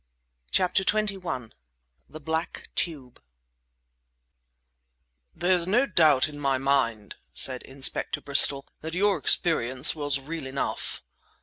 CHAPTER 0.49 0.83
XXI 0.83 1.51
THE 2.09 2.19
BLACK 2.19 2.69
TUBE 2.75 3.21
"There's 5.35 5.67
no 5.67 5.85
doubt 5.85 6.27
in 6.27 6.39
my 6.39 6.57
mind," 6.57 7.17
said 7.33 7.61
Inspector 7.61 8.19
Bristol, 8.21 8.65
"that 8.79 8.95
your 8.95 9.19
experience 9.19 9.93
was 9.93 10.19
real 10.19 10.47
enough." 10.47 11.03